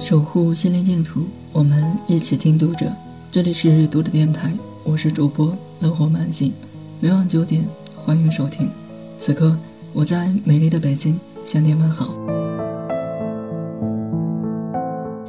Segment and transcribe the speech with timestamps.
[0.00, 2.90] 守护心灵净土，我们一起听读者。
[3.30, 4.50] 这里是读者电台，
[4.82, 6.54] 我是主播乐活满心。
[7.00, 7.62] 每晚九点，
[7.94, 8.66] 欢迎收听。
[9.18, 9.54] 此刻，
[9.92, 12.14] 我在美丽的北京向您问好。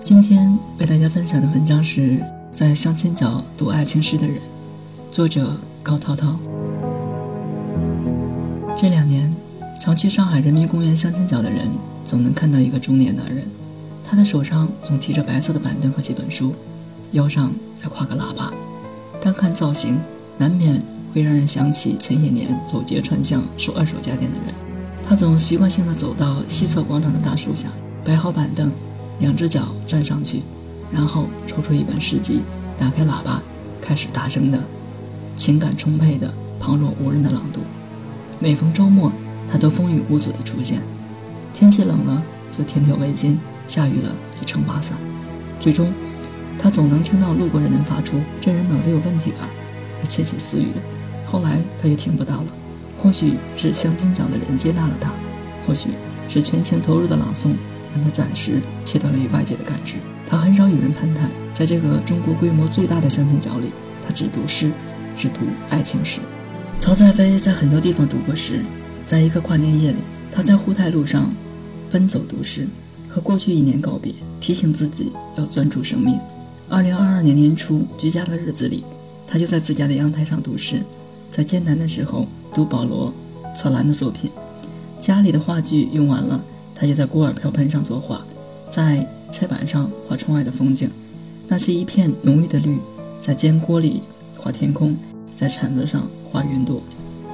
[0.00, 2.00] 今天为大家分享的文章是
[2.52, 4.36] 《在相亲角读爱情诗的人》，
[5.10, 6.38] 作者高涛涛。
[8.78, 9.34] 这两年，
[9.80, 11.66] 常去上海人民公园相亲角的人，
[12.04, 13.44] 总能看到一个中年男人。
[14.10, 16.52] 他的手上总提着白色的板凳和几本书，
[17.12, 18.52] 腰上再挎个喇叭。
[19.22, 19.96] 单看造型，
[20.36, 20.82] 难免
[21.14, 24.52] 会让人想起前些年走街串巷收二手家电的人。
[25.08, 27.68] 他总习惯性的走到西侧广场的大树下，
[28.04, 28.72] 摆好板凳，
[29.20, 30.42] 两只脚站上去，
[30.92, 32.40] 然后抽出一本诗集，
[32.76, 33.40] 打开喇叭，
[33.80, 34.58] 开始大声的、
[35.36, 37.60] 情感充沛的、旁若无人的朗读。
[38.40, 39.12] 每逢周末，
[39.48, 40.82] 他都风雨无阻的出现。
[41.54, 43.36] 天气冷了，就添条围巾。
[43.70, 44.98] 下雨了就撑把伞，
[45.60, 45.92] 最终，
[46.58, 49.48] 他总能听到路过人能发出“这人脑子有问题吧”
[50.02, 50.66] 的窃窃私语。
[51.24, 52.46] 后来他也听不到了，
[52.98, 55.12] 或许是相亲角的人接纳了他，
[55.64, 55.90] 或许
[56.28, 57.50] 是全情投入的朗诵
[57.94, 59.94] 让他暂时切断了与外界的感知。
[60.28, 63.70] 他很少与人攀谈，在这个中国规模最大的相亲角里，
[64.04, 64.72] 他只读诗，
[65.16, 66.18] 只读爱情诗。
[66.76, 68.64] 曹在飞在很多地方读过诗，
[69.06, 69.98] 在一个跨年夜里，
[70.32, 71.32] 他在沪太路上
[71.88, 72.66] 奔走读诗。
[73.10, 76.18] 和过去一年告别，提醒自己要专注生命。
[76.68, 78.84] 二零二二年年初，居家的日子里，
[79.26, 80.80] 他就在自家的阳台上读诗，
[81.30, 83.12] 在艰难的时候读保罗·
[83.56, 84.30] 策兰的作品。
[85.00, 86.40] 家里的话剧用完了，
[86.74, 88.24] 他就在锅碗瓢盆上作画，
[88.70, 90.88] 在菜板上画窗外的风景，
[91.48, 92.76] 那是一片浓郁的绿；
[93.20, 94.02] 在煎锅里
[94.36, 94.96] 画天空，
[95.34, 96.80] 在铲子上画云朵。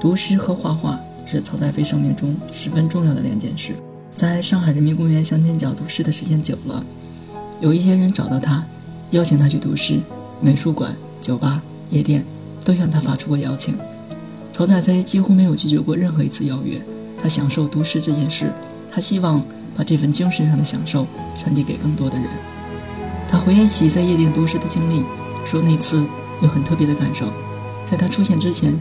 [0.00, 3.74] 读诗和画画是曹在飞生命中十分重要的两件事。
[4.16, 6.82] 在上海人民公园乡间角读诗的时间久了，
[7.60, 8.64] 有一些人找到他，
[9.10, 10.00] 邀请他去读诗。
[10.40, 12.24] 美术馆、酒吧、夜店
[12.64, 13.74] 都向他发出过邀请。
[14.54, 16.80] 曹在飞几乎没有拒绝过任何一次邀约。
[17.22, 18.50] 他享受读诗这件事，
[18.90, 19.44] 他希望
[19.76, 22.26] 把这份精神上的享受传递给更多的人。
[23.28, 25.02] 他回忆起在夜店读诗的经历，
[25.44, 26.02] 说那次
[26.40, 27.26] 有很特别的感受。
[27.84, 28.74] 在他出现之前，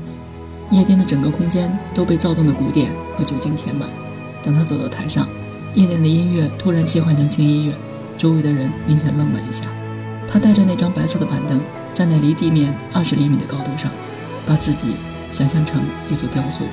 [0.72, 3.90] 夜店的整个空间都被躁动的鼓点和酒精填满。
[4.46, 5.28] 当他走到台上，
[5.74, 7.74] 夜店的音乐突然切换成轻音乐，
[8.16, 9.64] 周围的人明显愣了一下。
[10.32, 11.60] 他带着那张白色的板凳，
[11.94, 13.90] 站在离地面二十厘米的高度上，
[14.46, 14.96] 把自己
[15.32, 16.64] 想象成一座雕塑。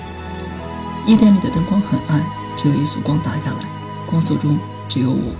[1.06, 2.22] 夜店里的灯光很暗，
[2.58, 3.66] 只有一束光打下来，
[4.06, 5.32] 光束中只有我。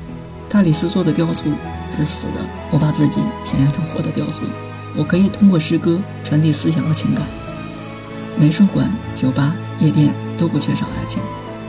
[0.49, 1.45] 大理石做的雕塑
[1.97, 4.43] 是死的，我把自己想象成活的雕塑。
[4.97, 7.27] 我可以通过诗歌传递思想和情感。
[8.39, 11.23] 美术馆、酒吧、夜店都不缺少爱情。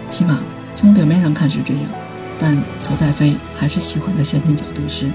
[0.10, 0.40] 起码
[0.76, 1.84] 从表面上看是这样，
[2.40, 5.10] 但曹在飞还是喜欢在相亲角读诗。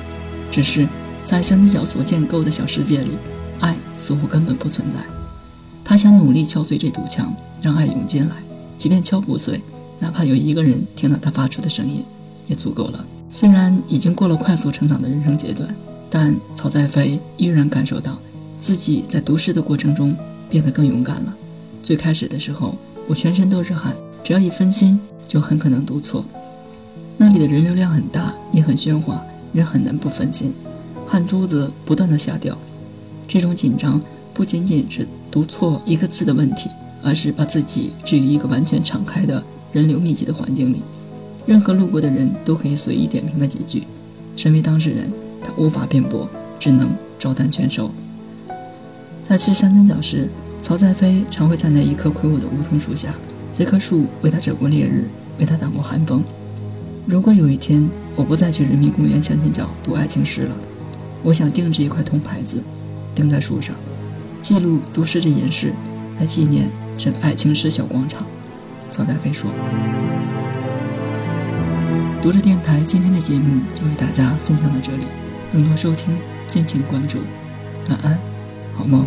[0.51, 0.89] 只是
[1.25, 3.11] 在相亲角所建构的小世界里，
[3.61, 5.01] 爱似乎根本不存在。
[5.85, 8.37] 他想努力敲碎这堵墙，让爱涌进来。
[8.79, 9.61] 即便敲不碎，
[9.99, 12.03] 哪怕有一个人听到他发出的声音，
[12.47, 13.05] 也足够了。
[13.31, 15.69] 虽然已经过了快速成长的人生阶段，
[16.09, 18.17] 但曹在飞依然感受到
[18.59, 20.17] 自己在读诗的过程中
[20.49, 21.35] 变得更勇敢了。
[21.83, 22.75] 最开始的时候，
[23.09, 23.97] 我全身都是汗。
[24.23, 26.25] 只要一分心，就很可能读错。
[27.17, 29.21] 那里的人流量很大，也很喧哗，
[29.55, 30.53] 人很难不分心，
[31.07, 32.57] 汗珠子不断的下掉。
[33.27, 34.01] 这种紧张
[34.35, 36.69] 不仅仅是读错一个字的问题，
[37.03, 39.43] 而是把自己置于一个完全敞开的
[39.73, 40.83] 人流密集的环境里，
[41.47, 43.85] 任何路过的人都可以随意点评他几句。
[44.37, 45.11] 身为当事人，
[45.43, 47.91] 他无法辩驳，只能照单全收。
[49.27, 50.29] 在吃三根角时，
[50.63, 53.15] 曹在飞常会站在一棵魁梧的梧桐树下。
[53.57, 55.09] 这棵树为他遮过烈日，
[55.41, 56.23] 为他挡过寒风。
[57.07, 60.55] 如果有一天我不再去人民公园相亲角读爱情诗了，
[61.23, 62.63] 我想定制一块铜牌子，
[63.15, 63.75] 钉在树上，
[64.41, 65.73] 记录读诗这件事，
[66.21, 68.25] 来纪念这个爱情诗小广场。
[68.91, 69.51] 曹在飞说
[72.23, 75.05] ：“读着电台今天的节目就为大家分享到这里，
[75.53, 76.17] 更多收听
[76.49, 77.19] 敬请关注。
[77.89, 78.19] 晚安，
[78.77, 79.07] 好梦。”